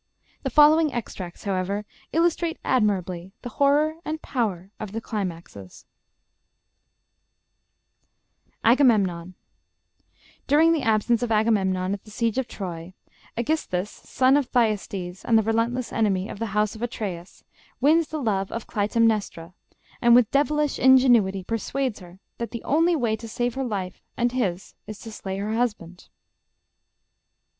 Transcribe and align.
The 0.41 0.49
following 0.49 0.91
extracts, 0.91 1.43
however, 1.43 1.85
illustrate 2.11 2.57
admirably 2.65 3.33
the 3.43 3.49
horror 3.49 3.97
and 4.03 4.19
power 4.19 4.71
of 4.79 4.89
his 4.89 5.03
climaxes. 5.03 5.85
L. 8.63 8.71
Oscar 8.71 8.83
Kuhnes 8.83 8.87
AGAMEMNON 8.87 9.33
[During 10.47 10.73
the 10.73 10.81
absence 10.81 11.21
of 11.21 11.31
Agamemnon 11.31 11.93
at 11.93 12.03
the 12.03 12.09
siege 12.09 12.39
of 12.39 12.47
Troy, 12.47 12.95
Aegisthus, 13.37 13.91
son 13.91 14.37
of 14.37 14.47
Thyestes 14.47 15.23
and 15.23 15.37
the 15.37 15.43
relentless 15.43 15.93
enemy 15.93 16.29
of 16.29 16.39
the 16.39 16.47
House 16.57 16.73
of 16.73 16.81
Atreus, 16.81 17.43
wins 17.79 18.07
the 18.07 18.17
love 18.19 18.51
of 18.51 18.65
Clytemnestra, 18.65 19.53
and 20.01 20.15
with 20.15 20.31
devilish 20.31 20.79
ingenuity 20.79 21.43
persuades 21.43 21.99
her 21.99 22.17
that 22.39 22.49
the 22.49 22.63
only 22.63 22.95
way 22.95 23.15
to 23.15 23.27
save 23.27 23.53
her 23.53 23.63
life 23.63 24.01
and 24.17 24.31
his 24.31 24.73
is 24.87 24.97
to 25.01 25.11
slay 25.11 25.37
her 25.37 25.53
husband. 25.53 26.09